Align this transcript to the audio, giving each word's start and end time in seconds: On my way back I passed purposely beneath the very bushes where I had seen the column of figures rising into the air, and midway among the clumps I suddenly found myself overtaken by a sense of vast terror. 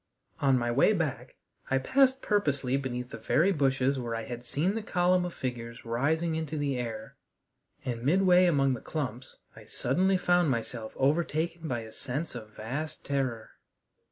On 0.39 0.57
my 0.57 0.71
way 0.71 0.93
back 0.93 1.35
I 1.69 1.77
passed 1.77 2.23
purposely 2.23 2.75
beneath 2.75 3.11
the 3.11 3.19
very 3.19 3.51
bushes 3.51 3.99
where 3.99 4.15
I 4.15 4.23
had 4.23 4.43
seen 4.43 4.73
the 4.73 4.81
column 4.81 5.25
of 5.25 5.33
figures 5.35 5.85
rising 5.85 6.33
into 6.33 6.57
the 6.57 6.75
air, 6.79 7.17
and 7.85 8.01
midway 8.03 8.47
among 8.47 8.73
the 8.73 8.81
clumps 8.81 9.37
I 9.55 9.65
suddenly 9.65 10.17
found 10.17 10.49
myself 10.49 10.93
overtaken 10.95 11.67
by 11.67 11.81
a 11.81 11.91
sense 11.91 12.33
of 12.33 12.49
vast 12.49 13.05
terror. 13.05 13.51